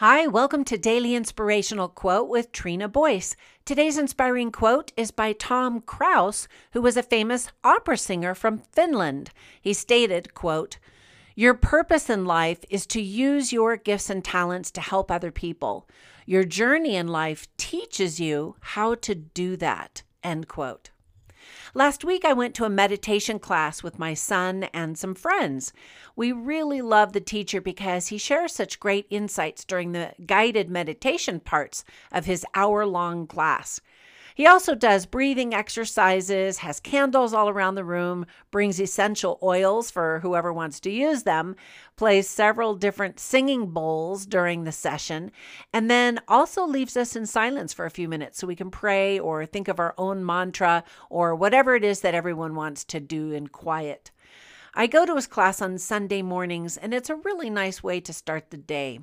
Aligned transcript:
Hi, 0.00 0.28
welcome 0.28 0.62
to 0.66 0.78
Daily 0.78 1.16
Inspirational 1.16 1.88
Quote 1.88 2.28
with 2.28 2.52
Trina 2.52 2.88
Boyce. 2.88 3.34
Today's 3.64 3.98
inspiring 3.98 4.52
quote 4.52 4.92
is 4.96 5.10
by 5.10 5.32
Tom 5.32 5.80
Krause, 5.80 6.46
who 6.70 6.80
was 6.80 6.96
a 6.96 7.02
famous 7.02 7.50
opera 7.64 7.96
singer 7.98 8.32
from 8.36 8.58
Finland. 8.58 9.32
He 9.60 9.74
stated, 9.74 10.34
quote, 10.34 10.78
"Your 11.34 11.52
purpose 11.52 12.08
in 12.08 12.24
life 12.24 12.60
is 12.70 12.86
to 12.86 13.02
use 13.02 13.52
your 13.52 13.76
gifts 13.76 14.08
and 14.08 14.24
talents 14.24 14.70
to 14.70 14.80
help 14.80 15.10
other 15.10 15.32
people. 15.32 15.88
Your 16.26 16.44
journey 16.44 16.94
in 16.94 17.08
life 17.08 17.48
teaches 17.56 18.20
you 18.20 18.54
how 18.60 18.94
to 18.94 19.16
do 19.16 19.56
that." 19.56 20.04
End 20.22 20.46
quote. 20.46 20.90
Last 21.74 22.04
week, 22.04 22.24
I 22.24 22.32
went 22.32 22.54
to 22.56 22.64
a 22.64 22.70
meditation 22.70 23.38
class 23.38 23.82
with 23.82 23.98
my 23.98 24.14
son 24.14 24.64
and 24.74 24.98
some 24.98 25.14
friends. 25.14 25.72
We 26.16 26.32
really 26.32 26.82
love 26.82 27.12
the 27.12 27.20
teacher 27.20 27.60
because 27.60 28.08
he 28.08 28.18
shares 28.18 28.54
such 28.54 28.80
great 28.80 29.06
insights 29.10 29.64
during 29.64 29.92
the 29.92 30.12
guided 30.26 30.70
meditation 30.70 31.40
parts 31.40 31.84
of 32.12 32.24
his 32.24 32.44
hour 32.54 32.86
long 32.86 33.26
class. 33.26 33.80
He 34.38 34.46
also 34.46 34.76
does 34.76 35.04
breathing 35.04 35.52
exercises, 35.52 36.58
has 36.58 36.78
candles 36.78 37.34
all 37.34 37.48
around 37.48 37.74
the 37.74 37.82
room, 37.82 38.24
brings 38.52 38.80
essential 38.80 39.36
oils 39.42 39.90
for 39.90 40.20
whoever 40.20 40.52
wants 40.52 40.78
to 40.78 40.92
use 40.92 41.24
them, 41.24 41.56
plays 41.96 42.28
several 42.28 42.76
different 42.76 43.18
singing 43.18 43.70
bowls 43.70 44.26
during 44.26 44.62
the 44.62 44.70
session, 44.70 45.32
and 45.72 45.90
then 45.90 46.20
also 46.28 46.64
leaves 46.64 46.96
us 46.96 47.16
in 47.16 47.26
silence 47.26 47.72
for 47.72 47.84
a 47.84 47.90
few 47.90 48.08
minutes 48.08 48.38
so 48.38 48.46
we 48.46 48.54
can 48.54 48.70
pray 48.70 49.18
or 49.18 49.44
think 49.44 49.66
of 49.66 49.80
our 49.80 49.92
own 49.98 50.24
mantra 50.24 50.84
or 51.10 51.34
whatever 51.34 51.74
it 51.74 51.82
is 51.82 52.02
that 52.02 52.14
everyone 52.14 52.54
wants 52.54 52.84
to 52.84 53.00
do 53.00 53.32
in 53.32 53.48
quiet. 53.48 54.12
I 54.72 54.86
go 54.86 55.04
to 55.04 55.16
his 55.16 55.26
class 55.26 55.60
on 55.60 55.78
Sunday 55.78 56.22
mornings, 56.22 56.76
and 56.76 56.94
it's 56.94 57.10
a 57.10 57.16
really 57.16 57.50
nice 57.50 57.82
way 57.82 57.98
to 58.02 58.12
start 58.12 58.50
the 58.50 58.56
day. 58.56 59.00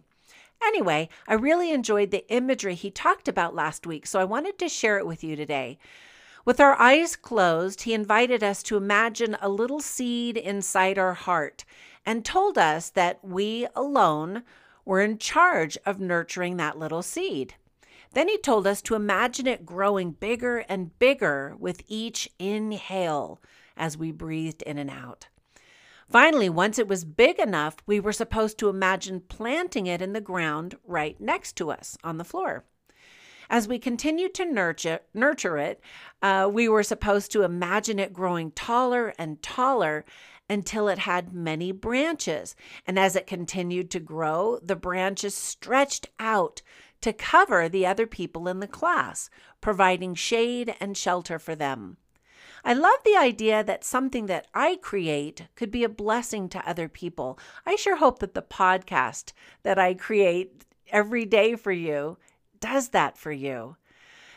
Anyway, 0.67 1.09
I 1.27 1.35
really 1.35 1.71
enjoyed 1.71 2.11
the 2.11 2.27
imagery 2.29 2.75
he 2.75 2.89
talked 2.89 3.27
about 3.27 3.55
last 3.55 3.85
week, 3.85 4.07
so 4.07 4.19
I 4.19 4.25
wanted 4.25 4.57
to 4.59 4.69
share 4.69 4.97
it 4.97 5.07
with 5.07 5.23
you 5.23 5.35
today. 5.35 5.77
With 6.43 6.59
our 6.59 6.79
eyes 6.79 7.15
closed, 7.15 7.83
he 7.83 7.93
invited 7.93 8.43
us 8.43 8.61
to 8.63 8.77
imagine 8.77 9.37
a 9.41 9.49
little 9.49 9.79
seed 9.79 10.37
inside 10.37 10.97
our 10.97 11.13
heart 11.13 11.65
and 12.05 12.23
told 12.23 12.57
us 12.57 12.89
that 12.91 13.23
we 13.23 13.67
alone 13.75 14.43
were 14.85 15.01
in 15.01 15.17
charge 15.17 15.77
of 15.85 15.99
nurturing 15.99 16.57
that 16.57 16.77
little 16.77 17.01
seed. 17.01 17.55
Then 18.13 18.27
he 18.27 18.37
told 18.37 18.67
us 18.67 18.81
to 18.83 18.95
imagine 18.95 19.47
it 19.47 19.65
growing 19.65 20.11
bigger 20.11 20.59
and 20.69 20.97
bigger 20.99 21.55
with 21.59 21.81
each 21.87 22.29
inhale 22.39 23.41
as 23.75 23.97
we 23.97 24.11
breathed 24.11 24.61
in 24.61 24.77
and 24.77 24.89
out. 24.89 25.27
Finally, 26.09 26.49
once 26.49 26.77
it 26.77 26.87
was 26.87 27.03
big 27.03 27.39
enough, 27.39 27.77
we 27.85 27.99
were 27.99 28.13
supposed 28.13 28.57
to 28.57 28.69
imagine 28.69 29.21
planting 29.21 29.87
it 29.87 30.01
in 30.01 30.13
the 30.13 30.21
ground 30.21 30.75
right 30.85 31.19
next 31.19 31.55
to 31.55 31.71
us 31.71 31.97
on 32.03 32.17
the 32.17 32.23
floor. 32.23 32.63
As 33.49 33.67
we 33.67 33.77
continued 33.79 34.33
to 34.35 34.45
nurture, 34.45 34.99
nurture 35.13 35.57
it, 35.57 35.81
uh, 36.21 36.49
we 36.51 36.67
were 36.67 36.83
supposed 36.83 37.31
to 37.31 37.43
imagine 37.43 37.99
it 37.99 38.13
growing 38.13 38.51
taller 38.51 39.13
and 39.19 39.41
taller 39.41 40.05
until 40.49 40.87
it 40.87 40.99
had 40.99 41.33
many 41.33 41.71
branches. 41.71 42.55
And 42.85 42.97
as 42.97 43.15
it 43.15 43.27
continued 43.27 43.91
to 43.91 43.99
grow, 43.99 44.59
the 44.63 44.75
branches 44.75 45.35
stretched 45.35 46.07
out 46.19 46.61
to 47.01 47.13
cover 47.13 47.67
the 47.67 47.85
other 47.85 48.07
people 48.07 48.47
in 48.47 48.59
the 48.59 48.67
class, 48.67 49.29
providing 49.61 50.15
shade 50.15 50.75
and 50.79 50.97
shelter 50.97 51.39
for 51.39 51.55
them. 51.55 51.97
I 52.67 52.73
love 52.73 52.97
the 53.05 53.15
idea 53.15 53.63
that 53.63 53.83
something 53.83 54.25
that 54.25 54.47
I 54.55 54.77
create 54.77 55.47
could 55.55 55.69
be 55.69 55.83
a 55.83 55.89
blessing 55.89 56.49
to 56.49 56.67
other 56.67 56.89
people. 56.89 57.37
I 57.63 57.75
sure 57.75 57.97
hope 57.97 58.17
that 58.19 58.33
the 58.33 58.41
podcast 58.41 59.33
that 59.61 59.77
I 59.77 59.93
create 59.93 60.65
every 60.89 61.25
day 61.25 61.55
for 61.55 61.71
you 61.71 62.17
does 62.59 62.89
that 62.89 63.19
for 63.19 63.31
you. 63.31 63.75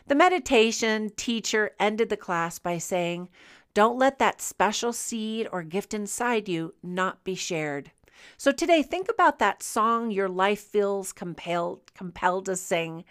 The 0.09 0.15
meditation 0.15 1.11
teacher 1.17 1.71
ended 1.81 2.11
the 2.11 2.19
class 2.19 2.59
by 2.59 2.77
saying, 2.77 3.31
Don't 3.73 3.99
let 3.99 4.19
that 4.19 4.43
special 4.43 4.93
seed 4.93 5.49
or 5.51 5.63
gift 5.63 5.95
inside 5.95 6.51
you 6.51 6.75
not 6.83 7.25
be 7.25 7.35
shared. 7.35 7.93
So 8.37 8.53
today, 8.53 8.83
think 8.83 9.09
about 9.09 9.39
that 9.39 9.63
song 9.63 10.11
your 10.11 10.29
life 10.29 10.61
feels 10.61 11.15
compelled, 11.15 11.95
compelled 11.95 12.45
to 12.45 12.57
sing. 12.57 13.05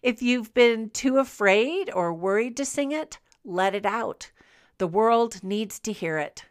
If 0.00 0.22
you've 0.22 0.54
been 0.54 0.90
too 0.90 1.18
afraid 1.18 1.90
or 1.92 2.14
worried 2.14 2.56
to 2.58 2.64
sing 2.64 2.92
it, 2.92 3.18
let 3.44 3.74
it 3.74 3.84
out. 3.84 4.30
The 4.80 4.86
world 4.86 5.44
needs 5.44 5.78
to 5.80 5.92
hear 5.92 6.16
it. 6.16 6.46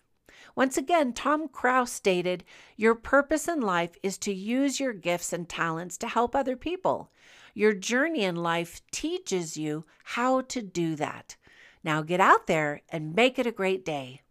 Once 0.56 0.78
again, 0.78 1.14
Tom 1.14 1.48
Krause 1.48 1.92
stated, 1.92 2.44
Your 2.78 2.94
purpose 2.94 3.48
in 3.48 3.60
life 3.60 3.96
is 4.04 4.20
to 4.20 4.32
use 4.32 4.80
your 4.80 4.94
gifts 4.94 5.34
and 5.34 5.50
talents 5.50 5.98
to 5.98 6.08
help 6.08 6.36
other 6.36 6.56
people. 6.56 7.12
Your 7.56 7.74
journey 7.74 8.24
in 8.24 8.36
life 8.36 8.84
teaches 8.92 9.58
you 9.58 9.84
how 10.04 10.42
to 10.42 10.62
do 10.62 10.96
that. 10.98 11.38
Now 11.84 12.04
get 12.04 12.20
out 12.20 12.46
there 12.46 12.84
and 12.90 13.16
make 13.16 13.40
it 13.40 13.48
a 13.48 13.52
great 13.52 13.84
day. 13.84 14.22